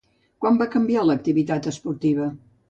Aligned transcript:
Quan 0.45 0.55
va 0.61 0.67
canviar 0.75 1.03
d'activitat 1.09 1.71
esportiva? 1.73 2.33